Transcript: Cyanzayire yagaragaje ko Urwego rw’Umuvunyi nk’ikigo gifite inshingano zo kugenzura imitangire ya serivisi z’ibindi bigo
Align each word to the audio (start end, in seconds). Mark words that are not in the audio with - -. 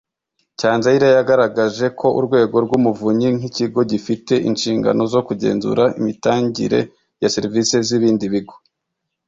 Cyanzayire 0.59 1.07
yagaragaje 1.17 1.85
ko 1.99 2.07
Urwego 2.19 2.55
rw’Umuvunyi 2.65 3.27
nk’ikigo 3.37 3.79
gifite 3.91 4.33
inshingano 4.49 5.01
zo 5.13 5.21
kugenzura 5.27 5.83
imitangire 5.99 6.79
ya 7.21 7.29
serivisi 7.35 7.75
z’ibindi 7.87 8.27
bigo 8.33 8.55